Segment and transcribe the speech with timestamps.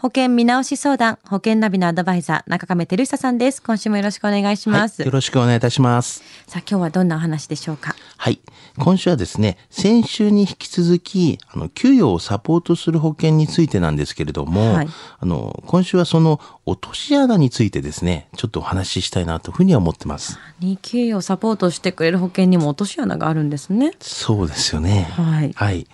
[0.00, 3.60] 保険見直し相談、保険ナビのアドバイザー、中亀照久さんです。
[3.60, 5.02] 今週もよろしくお願いします。
[5.02, 6.22] はい、よろしくお願いいたします。
[6.46, 7.96] さあ、今日はどんなお話でしょうか？
[8.16, 8.38] はい。
[8.78, 14.88] 今週はですね、先週に引き続き、あの、給与をサポートする保険についてなんですけれども、はい
[15.18, 20.38] あの、今週はその落とし穴についてですね、ちょっとお話ししたいなというふうには思ってます。
[20.60, 23.90] に給与をサポートしてくれる保険にも落とし穴があるんですね。
[23.98, 25.08] そうですよね。
[25.16, 25.88] はいはい。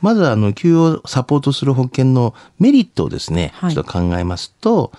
[0.00, 4.92] まずは、あの、給与をサポートする保険のメリットをですね、はいちょっと考えますと、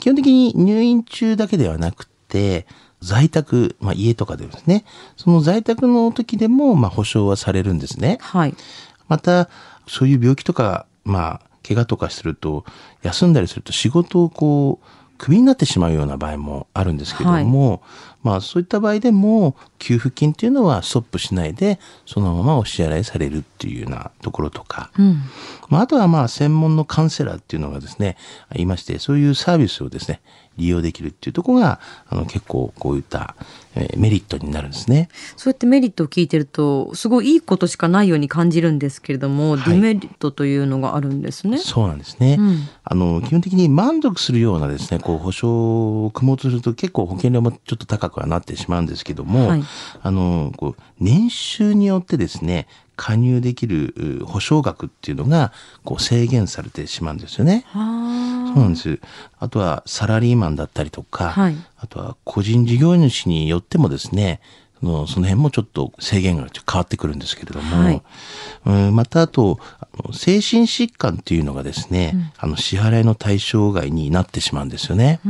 [0.00, 2.66] 基本的に入院中だけではなくて、
[3.00, 4.84] 在宅、まあ、家とかでですね、
[5.16, 8.18] その在宅の時でも、まあ、保証はされるんですね。
[8.20, 8.54] はい。
[9.08, 9.48] また、
[9.86, 12.64] そういう病気とか、まあ、怪我とかすると、
[13.02, 14.86] 休んだりすると仕事をこう、
[15.18, 17.82] クビになってしまうような場合もあるんですけども、
[18.22, 25.22] まあそういった場合でも、給付金っていうのはストップしないで、そのままお支払いされるっていうようなところとか、うん。
[25.68, 28.16] まああとはまあ専門のカウンセラーっていうのがですね、
[28.54, 30.20] いまして、そういうサービスをですね、
[30.56, 33.34] 利用できるっていうところが、あの結構こういった、
[33.78, 35.08] えーメリットになるんですね。
[35.36, 41.58] そうやってメリットを聞いてると、すごいいいことしかないように感じるんですけれども、はいデメリットというのがあるんですね。
[41.58, 42.36] そうなんですね。
[42.38, 49.62] うんあの、基本的に満足するようなですね、こう、保証を組もうとすると結構保険料もちょっと高くはなってしまうんですけども、はい
[50.00, 55.52] あの、こう、年収によってですね、加入できるう保証額っていうのが、
[55.84, 57.64] こう、制限されてしまうんですよね。
[57.68, 59.00] はそうなんです。
[59.38, 64.40] あとはサラリーマンだったりとか、はいあとは個人事業主によってもですね、
[64.80, 68.02] そのその辺もちょっと制限がちょっと変わってくるんですけれども、はい
[68.66, 75.20] うんまたあと、あの精神疾患っていうのがですね、あの支払いの対象外になってしまうんですよね。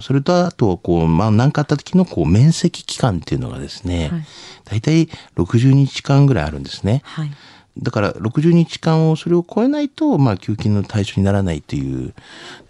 [0.00, 4.24] それとあと、こう、まあ、何かあった時の、こう、面積期間っていうのがですね、はい
[4.64, 7.02] 大体60日間ぐらいあるんですね。
[7.04, 7.30] はい。
[7.78, 12.14] だから60日間をそれを超えないと、まあ、給付金の対象にならないという。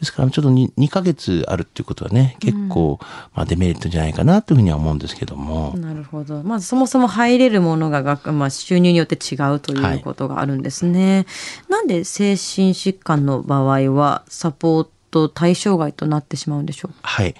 [0.00, 2.98] ですから、ちょっと 2, 2ヶ月あるっていうことはね、結構、
[3.34, 5.74] まあ、デメリットじゃないかなというふうには思うんですけども。
[5.76, 6.42] なるほど。
[6.42, 11.26] まずそもそも入れるものがが、まあ、収入によって違うということがあるんですね。
[11.68, 16.98] なんで精神疾患の場合はサポート対象外となってしまうんでしょうか？
[17.02, 17.34] はい。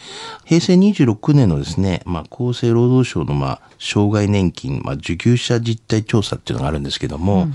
[0.44, 7.48] 平成26年のですね、まあ、厚生労働省の、まあ、障害年金、まあ、受給者実態調査っていうのがあるんですけども、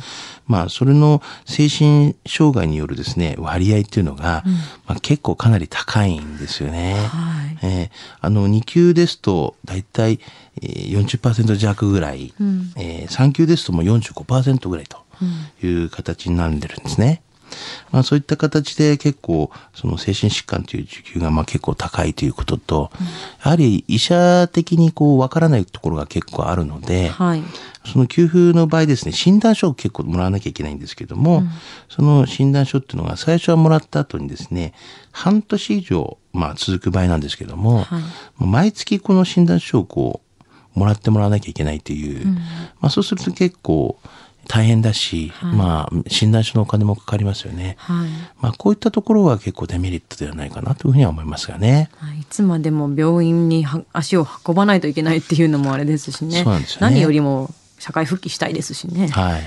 [0.46, 4.44] まあ、それの精神障害によるですね、割合っていうのが、
[4.88, 6.96] まあ、結構かなり高いんですよね。
[6.96, 7.90] はいえー
[8.22, 10.20] あの、2級ですと、だいたい
[10.62, 12.34] えー40%弱ぐらい、
[12.78, 14.98] えー3級ですともう45%ぐらいと
[15.66, 17.22] いう形になってるんですね。
[17.92, 22.92] まあそういった形で結構その精神疾患という受給がまあ結構高いということと、
[23.44, 27.44] やはり医者的にこうわからないところが結構あるので、はい。
[27.86, 31.44] その給付の場合ですね、診断書を結構もらわなきゃいけないんですけども、
[31.88, 34.74] その診断書っていうのが最初はもらった後にですね、
[35.12, 38.04] 半年以上、まあ続く場合なんですけども、はい。
[38.38, 40.22] 毎月この診断書をこ
[40.76, 42.26] う、もらってもらわなきゃいけないという、
[42.80, 43.98] まあそうすると結構
[44.48, 47.76] 大変だし、まあ診断書のお金もかかりますよね。
[47.80, 48.10] はい。
[48.40, 51.90] まあこういったところは結構デメリットではないかなというふうには思いますがね。
[51.98, 56.44] はいいつまでも病院には足を運ばないといけないっていうのもあれですしね。
[56.44, 57.50] そうなんですよね何よりも
[57.80, 59.08] 社会復帰したいですしね。
[59.08, 59.42] はい。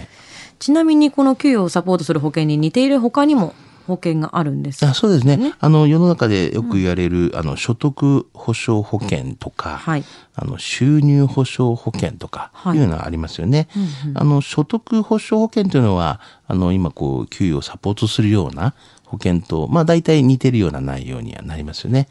[0.59, 3.55] ちなみにこの給与をサポートする保険に似ている他にも
[3.87, 4.85] 保険があるんです。
[4.87, 5.55] あそうですね。
[5.59, 10.05] あの、世の中でよく言われる、あの、所得保障保険とか、はい
[10.35, 13.69] あの、収入保障保険とか、はいいうのがありますよね。
[14.15, 16.21] あの、所得保障保険というのは、
[16.53, 18.75] あの、今、こう、給与をサポートするような
[19.07, 22.09] 保険と、まあ、大体似てるような内容にはなりますよね。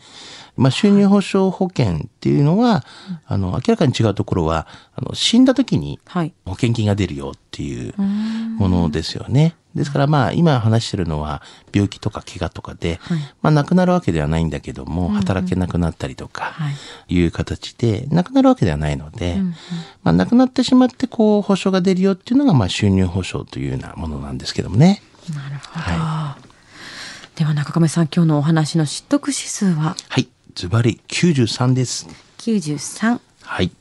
[0.58, 2.84] まあ、収入保障保険っていうのは、
[3.28, 4.66] あの、明らかに違うところは、
[4.96, 6.34] あの、死んだ時に、はい。
[6.44, 7.94] 保険金が出るよっていう
[8.58, 9.56] ものですよね。
[9.76, 11.42] ですからまあ今話してるのは
[11.74, 13.00] 病気とか怪我とかで、
[13.42, 16.74] まあ亡くなるわけではないんだけども、働けなくなったりとかはい。
[17.08, 19.38] いう形で亡くなるわけではないので、
[20.04, 25.02] まあ亡くなってしまってこう保証が出るよっていうのがまあ収入保証というようなものなんですけどもね。
[25.34, 26.52] なるほど。
[27.36, 29.96] では中亀さん今日のお話の知得指数は？
[30.10, 30.28] はい。
[30.54, 32.08] ズバリ93です。
[32.40, 33.20] 93。
[33.44, 33.72] はい。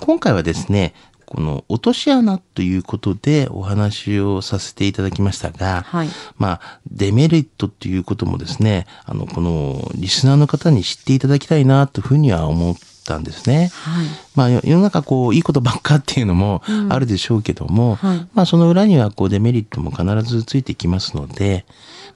[0.00, 0.94] 今回はですね、
[1.26, 13.70] この落とし穴ということでお話をさせていただきましたが、はいまあ、デメリットっていうこともですね、あの、このリスナーの方に知っていただきたいなというふうには思っったんですね。
[13.72, 21.64] はい、まあ世の中こういいことばっかっていうのもあるでしょうけども、うんはい、まあその裏にはこうデメリットも必ずついてきますので、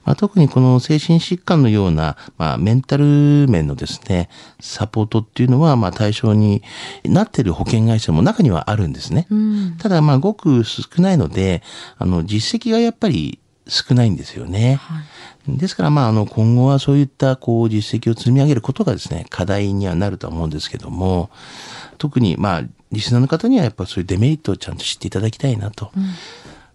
[0.05, 4.29] まあ、特にこの精神疾患のような、まあ、メンタル面のですね、
[4.59, 6.61] サポートっていうのは、まあ、対象に
[7.03, 9.27] なってる保険会社も中にはあるんですね。
[9.31, 11.63] うん、ただ、まあ、ごく少ないので、
[11.97, 14.79] あの、実績がやっぱり少ないんですよね。
[14.81, 15.01] は
[15.47, 21.29] い、ですから、まあ、あの、今後はそういった、こう、実績を積み上げることがですね、課題にはなると思うんですけども、
[21.97, 25.91] 特に、まあ、リスナーの方にはやっぱそういうデメリットをちゃんと知っていただきたいなと。
[25.95, 26.03] うん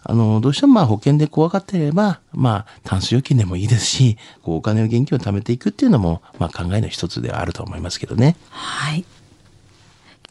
[0.02, 8.36] あの、どうしてもまあ保険で怖がってれば、まあ、タンス預金でもいいですし、こうお金を現金を貯めていくっていうのも、まあ考えの一つではあると思いますけどね。
[8.48, 9.04] はい。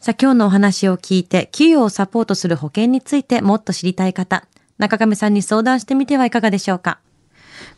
[0.00, 4.44] さあ今日のお話を聞いて、企業をサポートする保険についてもっと知りたい方、
[4.80, 7.00] 中亀さんに相談してみてはいかがでしょうか。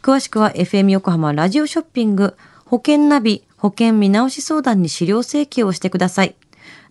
[0.03, 6.37] 詳しくは FM 横浜ラジオショッピング保険ナビ保険見直し相談に資料請求をしてください。